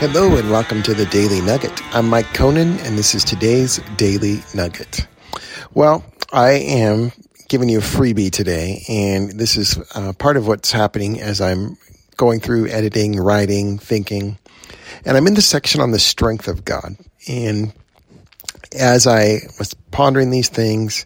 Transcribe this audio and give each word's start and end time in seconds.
Hello 0.00 0.34
and 0.38 0.50
welcome 0.50 0.82
to 0.84 0.94
the 0.94 1.04
Daily 1.04 1.42
Nugget. 1.42 1.78
I'm 1.94 2.08
Mike 2.08 2.32
Conan 2.32 2.78
and 2.78 2.96
this 2.96 3.14
is 3.14 3.22
today's 3.22 3.82
Daily 3.98 4.42
Nugget. 4.54 5.06
Well, 5.74 6.02
I 6.32 6.52
am 6.52 7.12
giving 7.50 7.68
you 7.68 7.80
a 7.80 7.82
freebie 7.82 8.32
today 8.32 8.82
and 8.88 9.30
this 9.32 9.58
is 9.58 9.78
uh, 9.94 10.14
part 10.14 10.38
of 10.38 10.46
what's 10.46 10.72
happening 10.72 11.20
as 11.20 11.42
I'm 11.42 11.76
going 12.16 12.40
through 12.40 12.68
editing, 12.68 13.16
writing, 13.16 13.76
thinking. 13.76 14.38
And 15.04 15.18
I'm 15.18 15.26
in 15.26 15.34
the 15.34 15.42
section 15.42 15.82
on 15.82 15.90
the 15.90 15.98
strength 15.98 16.48
of 16.48 16.64
God. 16.64 16.96
And 17.28 17.74
as 18.74 19.06
I 19.06 19.40
was 19.58 19.74
pondering 19.90 20.30
these 20.30 20.48
things, 20.48 21.04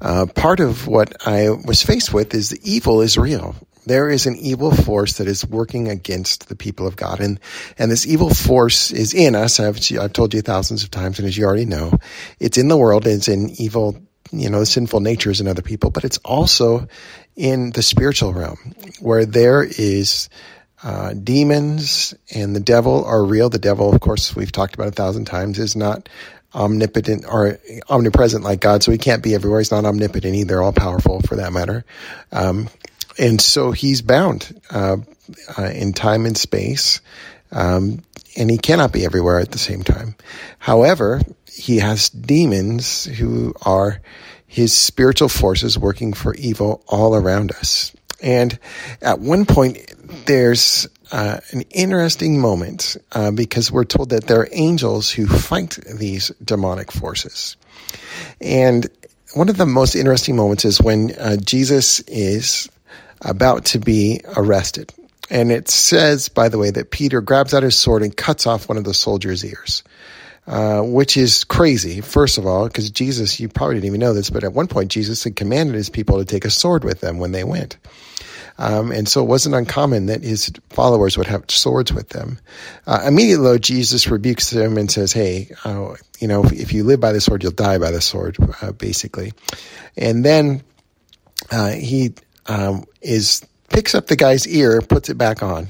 uh, 0.00 0.26
part 0.26 0.60
of 0.60 0.86
what 0.86 1.26
I 1.26 1.50
was 1.50 1.82
faced 1.82 2.14
with 2.14 2.32
is 2.34 2.50
the 2.50 2.60
evil 2.62 3.00
is 3.00 3.18
real 3.18 3.56
there 3.88 4.08
is 4.08 4.26
an 4.26 4.36
evil 4.36 4.70
force 4.70 5.14
that 5.18 5.26
is 5.26 5.46
working 5.46 5.88
against 5.88 6.48
the 6.48 6.56
people 6.56 6.86
of 6.86 6.96
God. 6.96 7.20
And, 7.20 7.40
and 7.78 7.90
this 7.90 8.06
evil 8.06 8.30
force 8.30 8.90
is 8.90 9.14
in 9.14 9.34
us. 9.34 9.60
I've, 9.60 9.80
I've 9.98 10.12
told 10.12 10.34
you 10.34 10.42
thousands 10.42 10.84
of 10.84 10.90
times. 10.90 11.18
And 11.18 11.26
as 11.26 11.36
you 11.36 11.44
already 11.44 11.64
know, 11.64 11.98
it's 12.38 12.58
in 12.58 12.68
the 12.68 12.76
world. 12.76 13.06
It's 13.06 13.28
in 13.28 13.50
evil, 13.58 13.96
you 14.30 14.50
know, 14.50 14.64
sinful 14.64 15.00
natures 15.00 15.40
in 15.40 15.48
other 15.48 15.62
people, 15.62 15.90
but 15.90 16.04
it's 16.04 16.18
also 16.18 16.88
in 17.34 17.70
the 17.70 17.82
spiritual 17.82 18.32
realm 18.32 18.74
where 19.00 19.24
there 19.24 19.62
is, 19.64 20.28
uh, 20.82 21.12
demons 21.12 22.14
and 22.32 22.54
the 22.54 22.60
devil 22.60 23.04
are 23.04 23.24
real. 23.24 23.48
The 23.48 23.58
devil, 23.58 23.92
of 23.92 24.00
course, 24.00 24.36
we've 24.36 24.52
talked 24.52 24.74
about 24.74 24.88
a 24.88 24.92
thousand 24.92 25.24
times, 25.24 25.58
is 25.58 25.74
not 25.74 26.08
omnipotent 26.54 27.24
or 27.28 27.58
omnipresent 27.88 28.44
like 28.44 28.60
God, 28.60 28.82
so 28.82 28.92
he 28.92 28.98
can't 28.98 29.22
be 29.22 29.34
everywhere. 29.34 29.60
He's 29.60 29.70
not 29.70 29.84
omnipotent 29.84 30.34
either, 30.34 30.62
all 30.62 30.72
powerful 30.72 31.20
for 31.20 31.36
that 31.36 31.52
matter. 31.52 31.84
Um, 32.32 32.68
and 33.18 33.40
so 33.40 33.72
he's 33.72 34.02
bound 34.02 34.60
uh, 34.70 34.98
uh, 35.56 35.62
in 35.64 35.92
time 35.92 36.26
and 36.26 36.36
space, 36.36 37.00
um, 37.52 38.02
and 38.36 38.50
he 38.50 38.58
cannot 38.58 38.92
be 38.92 39.04
everywhere 39.04 39.38
at 39.38 39.50
the 39.50 39.58
same 39.58 39.82
time. 39.82 40.14
However, 40.58 41.20
he 41.52 41.78
has 41.78 42.08
demons 42.08 43.04
who 43.04 43.54
are 43.62 44.00
his 44.46 44.72
spiritual 44.72 45.28
forces 45.28 45.78
working 45.78 46.12
for 46.12 46.34
evil 46.34 46.82
all 46.86 47.14
around 47.14 47.52
us. 47.52 47.92
And 48.22 48.58
at 49.02 49.20
one 49.20 49.44
point, 49.44 49.78
there's 50.26 50.88
uh, 51.12 51.40
an 51.52 51.62
interesting 51.70 52.40
moment 52.40 52.96
uh, 53.12 53.30
because 53.30 53.70
we're 53.70 53.84
told 53.84 54.10
that 54.10 54.26
there 54.26 54.40
are 54.40 54.48
angels 54.52 55.10
who 55.10 55.26
fight 55.26 55.78
these 55.86 56.28
demonic 56.42 56.90
forces. 56.90 57.56
And 58.40 58.88
one 59.34 59.48
of 59.48 59.56
the 59.56 59.66
most 59.66 59.94
interesting 59.94 60.36
moments 60.36 60.64
is 60.64 60.80
when 60.80 61.12
uh, 61.18 61.36
Jesus 61.36 62.00
is 62.00 62.68
about 63.22 63.66
to 63.66 63.78
be 63.78 64.20
arrested. 64.36 64.92
And 65.30 65.52
it 65.52 65.68
says, 65.68 66.28
by 66.28 66.48
the 66.48 66.58
way, 66.58 66.70
that 66.70 66.90
Peter 66.90 67.20
grabs 67.20 67.52
out 67.52 67.62
his 67.62 67.76
sword 67.76 68.02
and 68.02 68.16
cuts 68.16 68.46
off 68.46 68.68
one 68.68 68.78
of 68.78 68.84
the 68.84 68.94
soldier's 68.94 69.44
ears. 69.44 69.82
Uh, 70.46 70.80
which 70.80 71.18
is 71.18 71.44
crazy, 71.44 72.00
first 72.00 72.38
of 72.38 72.46
all, 72.46 72.66
because 72.66 72.88
Jesus, 72.88 73.38
you 73.38 73.50
probably 73.50 73.74
didn't 73.74 73.88
even 73.88 74.00
know 74.00 74.14
this, 74.14 74.30
but 74.30 74.44
at 74.44 74.54
one 74.54 74.66
point 74.66 74.90
Jesus 74.90 75.22
had 75.22 75.36
commanded 75.36 75.74
his 75.74 75.90
people 75.90 76.16
to 76.16 76.24
take 76.24 76.46
a 76.46 76.50
sword 76.50 76.84
with 76.84 77.02
them 77.02 77.18
when 77.18 77.32
they 77.32 77.44
went. 77.44 77.76
Um, 78.56 78.90
and 78.90 79.06
so 79.06 79.22
it 79.22 79.26
wasn't 79.26 79.54
uncommon 79.54 80.06
that 80.06 80.22
his 80.22 80.50
followers 80.70 81.18
would 81.18 81.26
have 81.26 81.44
swords 81.48 81.92
with 81.92 82.08
them. 82.08 82.38
Uh, 82.86 83.04
immediately, 83.06 83.44
though, 83.44 83.58
Jesus 83.58 84.08
rebukes 84.08 84.50
them 84.50 84.78
and 84.78 84.90
says, 84.90 85.12
Hey, 85.12 85.50
uh, 85.64 85.94
you 86.18 86.26
know, 86.26 86.42
if, 86.44 86.52
if, 86.52 86.72
you 86.72 86.82
live 86.82 86.98
by 86.98 87.12
the 87.12 87.20
sword, 87.20 87.42
you'll 87.42 87.52
die 87.52 87.76
by 87.78 87.90
the 87.90 88.00
sword, 88.00 88.36
uh, 88.62 88.72
basically. 88.72 89.32
And 89.96 90.24
then 90.24 90.62
uh, 91.52 91.70
he 91.70 92.14
um, 92.48 92.84
is 93.00 93.46
picks 93.68 93.94
up 93.94 94.06
the 94.06 94.16
guy's 94.16 94.46
ear, 94.48 94.80
puts 94.80 95.08
it 95.08 95.18
back 95.18 95.42
on. 95.42 95.68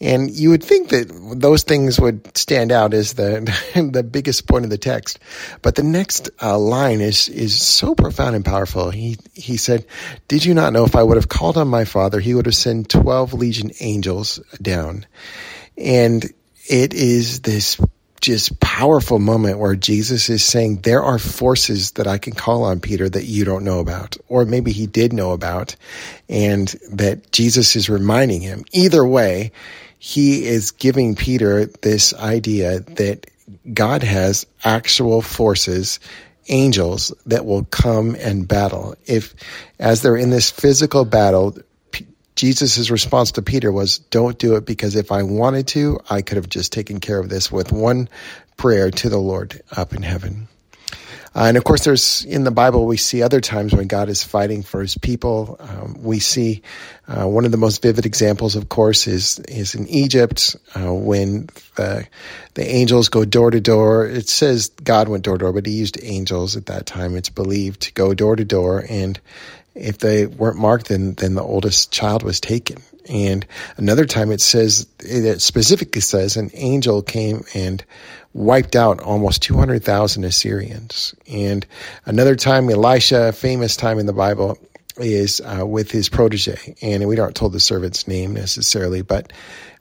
And 0.00 0.30
you 0.30 0.50
would 0.50 0.62
think 0.62 0.90
that 0.90 1.08
those 1.36 1.62
things 1.62 2.00
would 2.00 2.36
stand 2.36 2.72
out 2.72 2.92
as 2.92 3.14
the 3.14 3.40
the 3.92 4.02
biggest 4.02 4.46
point 4.46 4.64
of 4.64 4.70
the 4.70 4.78
text, 4.78 5.18
but 5.62 5.76
the 5.76 5.82
next 5.82 6.30
uh, 6.42 6.58
line 6.58 7.00
is 7.00 7.28
is 7.28 7.64
so 7.64 7.94
profound 7.94 8.34
and 8.34 8.44
powerful. 8.44 8.90
He 8.90 9.18
he 9.34 9.56
said, 9.56 9.86
"Did 10.28 10.44
you 10.44 10.52
not 10.52 10.72
know 10.72 10.84
if 10.84 10.96
I 10.96 11.02
would 11.02 11.16
have 11.16 11.28
called 11.28 11.56
on 11.56 11.68
my 11.68 11.84
Father, 11.84 12.20
He 12.20 12.34
would 12.34 12.46
have 12.46 12.56
sent 12.56 12.90
twelve 12.90 13.32
legion 13.32 13.70
angels 13.80 14.40
down?" 14.60 15.06
And 15.78 16.24
it 16.68 16.92
is 16.92 17.40
this 17.40 17.80
just 18.24 18.58
powerful 18.60 19.18
moment 19.18 19.58
where 19.58 19.76
Jesus 19.76 20.28
is 20.30 20.42
saying, 20.44 20.78
there 20.78 21.02
are 21.02 21.18
forces 21.18 21.92
that 21.92 22.06
I 22.06 22.18
can 22.18 22.32
call 22.32 22.64
on 22.64 22.80
Peter 22.80 23.08
that 23.08 23.24
you 23.24 23.44
don't 23.44 23.64
know 23.64 23.80
about, 23.80 24.16
or 24.28 24.44
maybe 24.44 24.72
he 24.72 24.86
did 24.86 25.12
know 25.12 25.32
about, 25.32 25.76
and 26.28 26.68
that 26.90 27.30
Jesus 27.32 27.76
is 27.76 27.88
reminding 27.88 28.40
him. 28.40 28.64
Either 28.72 29.06
way, 29.06 29.52
he 29.98 30.44
is 30.44 30.70
giving 30.70 31.14
Peter 31.14 31.66
this 31.66 32.14
idea 32.14 32.80
that 32.80 33.26
God 33.72 34.02
has 34.02 34.46
actual 34.64 35.22
forces 35.22 36.00
angels 36.48 37.12
that 37.26 37.46
will 37.46 37.64
come 37.64 38.14
and 38.16 38.46
battle. 38.48 38.94
If, 39.06 39.34
as 39.78 40.02
they're 40.02 40.16
in 40.16 40.30
this 40.30 40.50
physical 40.50 41.04
battle, 41.04 41.56
Jesus' 42.36 42.90
response 42.90 43.32
to 43.32 43.42
Peter 43.42 43.70
was, 43.70 43.98
don't 43.98 44.38
do 44.38 44.56
it 44.56 44.66
because 44.66 44.96
if 44.96 45.12
I 45.12 45.22
wanted 45.22 45.68
to, 45.68 46.00
I 46.10 46.22
could 46.22 46.36
have 46.36 46.48
just 46.48 46.72
taken 46.72 47.00
care 47.00 47.18
of 47.18 47.28
this 47.28 47.50
with 47.50 47.72
one 47.72 48.08
prayer 48.56 48.90
to 48.90 49.08
the 49.08 49.18
Lord 49.18 49.62
up 49.76 49.94
in 49.94 50.02
heaven. 50.02 50.48
Uh, 51.36 51.46
and 51.46 51.56
of 51.56 51.64
course, 51.64 51.84
there's 51.84 52.24
in 52.24 52.44
the 52.44 52.52
Bible, 52.52 52.86
we 52.86 52.96
see 52.96 53.20
other 53.22 53.40
times 53.40 53.74
when 53.74 53.88
God 53.88 54.08
is 54.08 54.22
fighting 54.22 54.62
for 54.62 54.80
his 54.80 54.96
people. 54.96 55.56
Um, 55.58 55.96
we 56.00 56.20
see 56.20 56.62
uh, 57.08 57.26
one 57.26 57.44
of 57.44 57.50
the 57.50 57.56
most 57.56 57.82
vivid 57.82 58.06
examples, 58.06 58.54
of 58.54 58.68
course, 58.68 59.08
is 59.08 59.40
is 59.40 59.74
in 59.74 59.88
Egypt 59.88 60.54
uh, 60.76 60.94
when 60.94 61.48
the, 61.74 62.06
the 62.54 62.64
angels 62.64 63.08
go 63.08 63.24
door 63.24 63.50
to 63.50 63.60
door. 63.60 64.06
It 64.06 64.28
says 64.28 64.68
God 64.68 65.08
went 65.08 65.24
door 65.24 65.36
to 65.36 65.42
door, 65.42 65.52
but 65.52 65.66
he 65.66 65.72
used 65.72 65.98
angels 66.00 66.56
at 66.56 66.66
that 66.66 66.86
time, 66.86 67.16
it's 67.16 67.30
believed, 67.30 67.80
to 67.82 67.92
go 67.92 68.14
door 68.14 68.36
to 68.36 68.44
door 68.44 68.84
and 68.88 69.18
if 69.74 69.98
they 69.98 70.26
weren't 70.26 70.58
marked, 70.58 70.88
then, 70.88 71.14
then 71.14 71.34
the 71.34 71.42
oldest 71.42 71.92
child 71.92 72.22
was 72.22 72.40
taken. 72.40 72.82
And 73.08 73.46
another 73.76 74.06
time 74.06 74.30
it 74.30 74.40
says, 74.40 74.86
it 75.00 75.40
specifically 75.40 76.00
says 76.00 76.36
an 76.36 76.50
angel 76.54 77.02
came 77.02 77.44
and 77.54 77.84
wiped 78.32 78.76
out 78.76 79.00
almost 79.00 79.42
200,000 79.42 80.24
Assyrians. 80.24 81.14
And 81.28 81.66
another 82.06 82.36
time, 82.36 82.70
Elisha, 82.70 83.32
famous 83.32 83.76
time 83.76 83.98
in 83.98 84.06
the 84.06 84.12
Bible, 84.12 84.58
is 84.96 85.40
uh, 85.40 85.66
with 85.66 85.90
his 85.90 86.08
protege. 86.08 86.76
And 86.80 87.06
we 87.06 87.18
aren't 87.18 87.36
told 87.36 87.52
the 87.52 87.60
servant's 87.60 88.08
name 88.08 88.32
necessarily, 88.32 89.02
but 89.02 89.32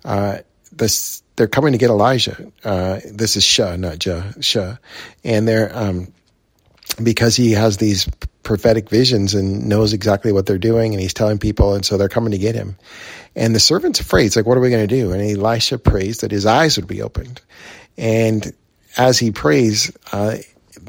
uh, 0.04 0.40
this, 0.72 1.24
they're 1.36 1.48
coming 1.48 1.74
to 1.74 1.78
get 1.78 1.90
Elijah. 1.90 2.52
Uh, 2.64 3.00
this 3.10 3.36
is 3.38 3.44
Shah, 3.44 3.76
not 3.76 4.00
Jah, 4.00 4.34
Shah. 4.42 4.78
And 5.24 5.48
they're, 5.48 5.76
um, 5.76 6.12
because 7.02 7.36
he 7.36 7.52
has 7.52 7.78
these 7.78 8.08
prophetic 8.44 8.90
visions 8.90 9.34
and 9.34 9.68
knows 9.68 9.94
exactly 9.94 10.32
what 10.32 10.46
they're 10.46 10.58
doing 10.58 10.94
and 10.94 11.02
he's 11.02 11.14
telling 11.14 11.40
people 11.40 11.74
and 11.74 11.86
so 11.86 11.98
they're 11.98 12.10
coming 12.10 12.32
to 12.32 12.38
get 12.38 12.56
him. 12.56 12.76
And 13.36 13.56
the 13.56 13.60
servant's 13.60 14.00
afraid. 14.00 14.28
It's 14.28 14.36
like 14.36 14.46
what 14.46 14.58
are 14.58 14.62
we 14.62 14.70
going 14.70 14.88
to 14.88 14.96
do? 14.96 15.12
And 15.12 15.22
elisha 15.22 15.78
prays 15.78 16.20
that 16.20 16.32
his 16.32 16.46
eyes 16.46 16.78
would 16.78 16.88
be 16.88 17.02
opened. 17.02 17.42
And 17.98 18.54
as 18.98 19.18
he 19.18 19.32
prays 19.32 19.96
uh, 20.12 20.38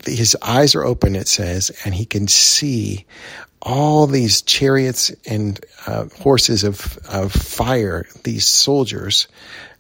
his 0.05 0.37
eyes 0.43 0.75
are 0.75 0.85
open 0.85 1.17
it 1.17 1.29
says 1.29 1.71
and 1.85 1.95
he 1.95 2.05
can 2.05 2.29
see 2.29 3.07
all 3.63 4.07
these 4.07 4.43
chariots 4.43 5.11
and 5.27 5.65
uh, 5.87 6.07
horses 6.21 6.65
of, 6.65 6.99
of 7.09 7.33
fire 7.33 8.07
these 8.25 8.47
soldiers 8.47 9.29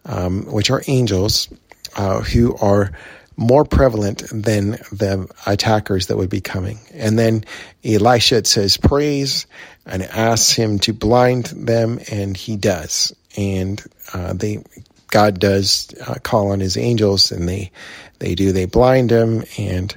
um, 0.06 0.44
which 0.46 0.70
are 0.70 0.82
angels 0.86 1.48
uh, 1.96 2.20
who 2.20 2.56
are 2.56 2.92
more 3.36 3.64
prevalent 3.64 4.22
than 4.30 4.72
the 4.92 5.28
attackers 5.46 6.06
that 6.06 6.16
would 6.16 6.30
be 6.30 6.40
coming. 6.40 6.78
And 6.92 7.18
then 7.18 7.44
Elisha, 7.84 8.44
says, 8.44 8.76
prays 8.76 9.46
and 9.86 10.02
asks 10.02 10.52
him 10.52 10.78
to 10.80 10.92
blind 10.92 11.46
them, 11.46 11.98
and 12.10 12.36
he 12.36 12.56
does. 12.56 13.14
And 13.36 13.82
uh, 14.12 14.32
they, 14.34 14.64
God 15.08 15.40
does 15.40 15.92
uh, 16.06 16.14
call 16.22 16.52
on 16.52 16.60
his 16.60 16.76
angels, 16.76 17.32
and 17.32 17.48
they, 17.48 17.70
they 18.18 18.34
do. 18.34 18.52
They 18.52 18.66
blind 18.66 19.10
him, 19.10 19.44
and 19.58 19.94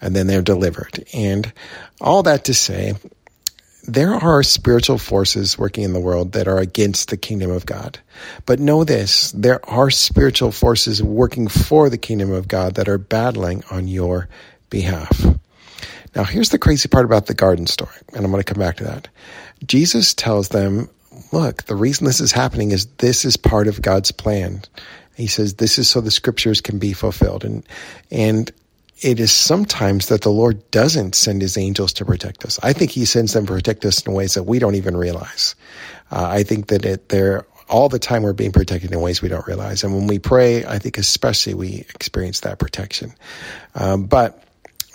and 0.00 0.14
then 0.14 0.26
they're 0.26 0.42
delivered. 0.42 1.04
And 1.14 1.50
all 2.00 2.22
that 2.24 2.44
to 2.44 2.54
say, 2.54 2.94
there 3.86 4.14
are 4.14 4.42
spiritual 4.42 4.98
forces 4.98 5.58
working 5.58 5.84
in 5.84 5.92
the 5.92 6.00
world 6.00 6.32
that 6.32 6.48
are 6.48 6.58
against 6.58 7.08
the 7.08 7.16
kingdom 7.16 7.50
of 7.50 7.66
God. 7.66 7.98
But 8.44 8.60
know 8.60 8.84
this, 8.84 9.32
there 9.32 9.64
are 9.68 9.90
spiritual 9.90 10.52
forces 10.52 11.02
working 11.02 11.48
for 11.48 11.88
the 11.88 11.98
kingdom 11.98 12.32
of 12.32 12.48
God 12.48 12.74
that 12.74 12.88
are 12.88 12.98
battling 12.98 13.62
on 13.70 13.86
your 13.86 14.28
behalf. 14.70 15.24
Now, 16.14 16.24
here's 16.24 16.48
the 16.48 16.58
crazy 16.58 16.88
part 16.88 17.04
about 17.04 17.26
the 17.26 17.34
garden 17.34 17.66
story, 17.66 17.94
and 18.14 18.24
I'm 18.24 18.30
going 18.30 18.42
to 18.42 18.52
come 18.52 18.60
back 18.60 18.76
to 18.78 18.84
that. 18.84 19.08
Jesus 19.64 20.14
tells 20.14 20.48
them, 20.48 20.88
look, 21.30 21.64
the 21.64 21.76
reason 21.76 22.06
this 22.06 22.20
is 22.20 22.32
happening 22.32 22.72
is 22.72 22.86
this 22.98 23.24
is 23.24 23.36
part 23.36 23.68
of 23.68 23.82
God's 23.82 24.12
plan. 24.12 24.62
He 25.14 25.26
says 25.26 25.54
this 25.54 25.78
is 25.78 25.88
so 25.88 26.00
the 26.00 26.10
scriptures 26.10 26.60
can 26.60 26.78
be 26.78 26.92
fulfilled. 26.92 27.44
And, 27.44 27.66
and 28.10 28.50
it 29.00 29.20
is 29.20 29.32
sometimes 29.32 30.06
that 30.06 30.22
the 30.22 30.30
Lord 30.30 30.70
doesn't 30.70 31.14
send 31.14 31.42
his 31.42 31.56
angels 31.58 31.92
to 31.94 32.04
protect 32.04 32.44
us. 32.44 32.58
I 32.62 32.72
think 32.72 32.90
he 32.90 33.04
sends 33.04 33.32
them 33.32 33.46
to 33.46 33.52
protect 33.52 33.84
us 33.84 34.04
in 34.06 34.12
ways 34.12 34.34
that 34.34 34.44
we 34.44 34.58
don't 34.58 34.74
even 34.74 34.96
realize. 34.96 35.54
Uh, 36.10 36.26
I 36.26 36.42
think 36.42 36.68
that 36.68 36.84
it, 36.84 37.08
there 37.10 37.46
all 37.68 37.88
the 37.88 37.98
time 37.98 38.22
we're 38.22 38.32
being 38.32 38.52
protected 38.52 38.92
in 38.92 39.00
ways 39.00 39.20
we 39.20 39.28
don't 39.28 39.46
realize. 39.46 39.82
And 39.84 39.94
when 39.94 40.06
we 40.06 40.18
pray, 40.18 40.64
I 40.64 40.78
think 40.78 40.98
especially 40.98 41.54
we 41.54 41.84
experience 41.94 42.40
that 42.40 42.58
protection. 42.58 43.12
Um, 43.74 44.04
but 44.04 44.45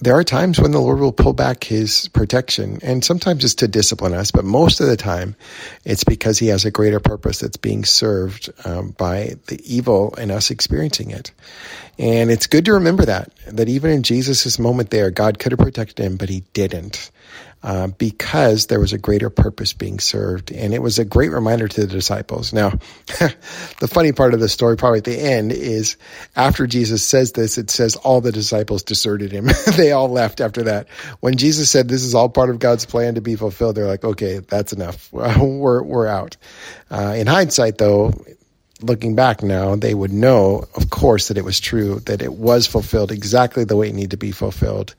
there 0.01 0.15
are 0.15 0.23
times 0.23 0.59
when 0.59 0.71
the 0.71 0.79
Lord 0.79 0.99
will 0.99 1.11
pull 1.11 1.33
back 1.33 1.63
his 1.63 2.07
protection, 2.09 2.79
and 2.81 3.05
sometimes 3.05 3.43
it's 3.43 3.55
to 3.55 3.67
discipline 3.67 4.15
us, 4.15 4.31
but 4.31 4.43
most 4.43 4.79
of 4.79 4.87
the 4.87 4.97
time 4.97 5.35
it's 5.85 6.03
because 6.03 6.39
he 6.39 6.47
has 6.47 6.65
a 6.65 6.71
greater 6.71 6.99
purpose 6.99 7.39
that's 7.39 7.57
being 7.57 7.85
served 7.85 8.51
um, 8.65 8.91
by 8.97 9.35
the 9.47 9.61
evil 9.63 10.15
and 10.17 10.31
us 10.31 10.49
experiencing 10.49 11.11
it. 11.11 11.31
And 11.99 12.31
it's 12.31 12.47
good 12.47 12.65
to 12.65 12.73
remember 12.73 13.05
that, 13.05 13.31
that 13.45 13.69
even 13.69 13.91
in 13.91 14.01
Jesus' 14.01 14.57
moment 14.57 14.89
there, 14.89 15.11
God 15.11 15.37
could 15.37 15.51
have 15.51 15.59
protected 15.59 15.99
him, 15.99 16.17
but 16.17 16.29
he 16.29 16.43
didn't. 16.53 17.11
Uh, 17.63 17.87
because 17.87 18.65
there 18.67 18.79
was 18.79 18.91
a 18.91 18.97
greater 18.97 19.29
purpose 19.29 19.73
being 19.73 19.99
served. 19.99 20.51
And 20.51 20.73
it 20.73 20.81
was 20.81 20.97
a 20.97 21.05
great 21.05 21.29
reminder 21.29 21.67
to 21.67 21.81
the 21.81 21.87
disciples. 21.87 22.53
Now, 22.53 22.71
the 23.05 23.87
funny 23.87 24.13
part 24.13 24.33
of 24.33 24.39
the 24.39 24.49
story, 24.49 24.77
probably 24.77 24.97
at 24.97 25.03
the 25.03 25.19
end, 25.19 25.51
is 25.51 25.97
after 26.35 26.65
Jesus 26.65 27.05
says 27.05 27.33
this, 27.33 27.59
it 27.59 27.69
says 27.69 27.97
all 27.97 28.19
the 28.19 28.31
disciples 28.31 28.81
deserted 28.81 29.31
him. 29.31 29.47
they 29.77 29.91
all 29.91 30.09
left 30.09 30.41
after 30.41 30.63
that. 30.63 30.87
When 31.19 31.37
Jesus 31.37 31.69
said 31.69 31.87
this 31.87 32.03
is 32.03 32.15
all 32.15 32.29
part 32.29 32.49
of 32.49 32.57
God's 32.57 32.85
plan 32.85 33.13
to 33.15 33.21
be 33.21 33.35
fulfilled, 33.35 33.75
they're 33.75 33.85
like, 33.85 34.03
okay, 34.03 34.39
that's 34.39 34.73
enough. 34.73 35.13
we're, 35.13 35.83
we're 35.83 36.07
out. 36.07 36.37
Uh, 36.89 37.13
in 37.15 37.27
hindsight, 37.27 37.77
though, 37.77 38.11
looking 38.83 39.15
back 39.15 39.43
now, 39.43 39.75
they 39.75 39.93
would 39.93 40.11
know, 40.11 40.65
of 40.75 40.89
course, 40.89 41.27
that 41.27 41.37
it 41.37 41.45
was 41.45 41.59
true, 41.59 41.99
that 42.01 42.21
it 42.21 42.33
was 42.33 42.67
fulfilled 42.67 43.11
exactly 43.11 43.63
the 43.63 43.75
way 43.75 43.89
it 43.89 43.95
needed 43.95 44.11
to 44.11 44.17
be 44.17 44.31
fulfilled. 44.31 44.95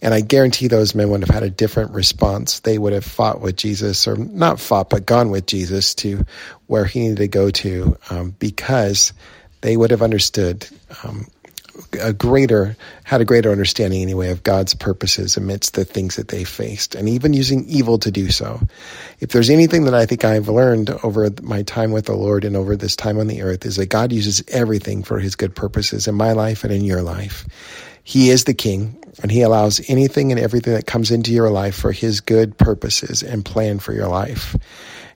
And 0.00 0.14
I 0.14 0.20
guarantee 0.20 0.68
those 0.68 0.94
men 0.94 1.10
would 1.10 1.20
have 1.20 1.34
had 1.34 1.42
a 1.42 1.50
different 1.50 1.92
response. 1.92 2.60
They 2.60 2.78
would 2.78 2.92
have 2.92 3.04
fought 3.04 3.40
with 3.40 3.56
Jesus, 3.56 4.06
or 4.06 4.16
not 4.16 4.60
fought, 4.60 4.90
but 4.90 5.06
gone 5.06 5.30
with 5.30 5.46
Jesus 5.46 5.94
to 5.96 6.24
where 6.66 6.84
he 6.84 7.00
needed 7.00 7.18
to 7.18 7.28
go 7.28 7.50
to, 7.50 7.96
um, 8.10 8.34
because 8.38 9.12
they 9.60 9.76
would 9.76 9.90
have 9.90 10.02
understood 10.02 10.66
um, 11.04 11.26
a 12.00 12.12
greater, 12.12 12.76
had 13.04 13.20
a 13.20 13.24
greater 13.24 13.50
understanding 13.50 14.02
anyway 14.02 14.30
of 14.30 14.42
God's 14.42 14.74
purposes 14.74 15.36
amidst 15.36 15.74
the 15.74 15.84
things 15.84 16.16
that 16.16 16.28
they 16.28 16.44
faced, 16.44 16.94
and 16.94 17.08
even 17.08 17.32
using 17.32 17.64
evil 17.66 17.98
to 17.98 18.10
do 18.10 18.30
so. 18.30 18.60
If 19.20 19.30
there's 19.30 19.50
anything 19.50 19.84
that 19.84 19.94
I 19.94 20.06
think 20.06 20.24
I've 20.24 20.48
learned 20.48 20.90
over 21.02 21.28
my 21.42 21.62
time 21.62 21.92
with 21.92 22.06
the 22.06 22.14
Lord 22.14 22.44
and 22.44 22.56
over 22.56 22.76
this 22.76 22.96
time 22.96 23.18
on 23.18 23.26
the 23.26 23.42
earth 23.42 23.64
is 23.64 23.76
that 23.76 23.86
God 23.86 24.12
uses 24.12 24.42
everything 24.48 25.02
for 25.02 25.18
his 25.18 25.36
good 25.36 25.54
purposes 25.54 26.08
in 26.08 26.14
my 26.14 26.32
life 26.32 26.64
and 26.64 26.72
in 26.72 26.84
your 26.84 27.02
life. 27.02 27.46
He 28.04 28.30
is 28.30 28.44
the 28.44 28.54
king 28.54 29.02
and 29.22 29.30
he 29.30 29.42
allows 29.42 29.80
anything 29.88 30.32
and 30.32 30.40
everything 30.40 30.74
that 30.74 30.86
comes 30.86 31.10
into 31.10 31.32
your 31.32 31.50
life 31.50 31.74
for 31.74 31.92
his 31.92 32.20
good 32.20 32.56
purposes 32.58 33.22
and 33.22 33.44
plan 33.44 33.78
for 33.78 33.92
your 33.92 34.08
life. 34.08 34.56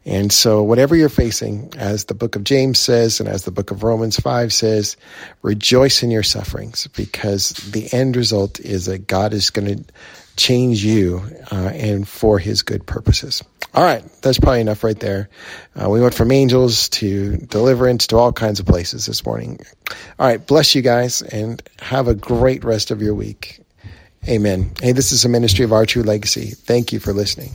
And 0.07 0.33
so, 0.33 0.63
whatever 0.63 0.95
you're 0.95 1.09
facing, 1.09 1.73
as 1.77 2.05
the 2.05 2.15
book 2.15 2.37
of 2.37 2.45
James 2.45 2.79
says, 2.79 3.19
and 3.19 3.29
as 3.29 3.45
the 3.45 3.51
book 3.51 3.73
of 3.73 3.83
Romans 3.83 4.17
5 4.19 4.53
says, 4.53 4.97
rejoice 5.43 6.05
in 6.05 6.13
your 6.13 6.23
sufferings 6.23 6.87
because 6.87 7.51
the 7.51 7.93
end 7.93 8.15
result 8.15 8.61
is 8.61 8.87
that 8.87 9.09
God 9.09 9.35
is 9.35 9.51
going 9.51 9.79
to 9.79 9.85
change 10.37 10.85
you 10.85 11.23
uh, 11.51 11.71
and 11.75 12.07
for 12.07 12.39
his 12.39 12.63
good 12.63 12.87
purposes. 12.87 13.43
All 13.75 13.83
right, 13.83 14.05
that's 14.23 14.39
probably 14.39 14.61
enough 14.61 14.85
right 14.85 14.99
there. 14.99 15.29
Uh, 15.75 15.91
we 15.91 16.01
went 16.01 16.15
from 16.15 16.31
angels 16.31 16.89
to 16.91 17.37
deliverance 17.39 18.07
to 18.07 18.17
all 18.17 18.33
kinds 18.33 18.61
of 18.61 18.67
places 18.67 19.07
this 19.07 19.27
morning. 19.27 19.59
All 20.19 20.27
right, 20.27 20.47
bless 20.47 20.75
you 20.75 20.83
guys 20.83 21.21
and 21.21 21.61
have 21.81 22.07
a 22.07 22.15
great 22.15 22.63
rest 22.63 22.93
of 22.93 23.03
your 23.03 23.15
week. 23.15 23.61
Amen. 24.29 24.73
Hey, 24.81 24.93
this 24.93 25.13
is 25.13 25.25
a 25.25 25.29
ministry 25.29 25.65
of 25.65 25.73
our 25.73 25.85
true 25.85 26.03
legacy. 26.03 26.51
Thank 26.51 26.93
you 26.93 27.01
for 27.01 27.13
listening. 27.13 27.51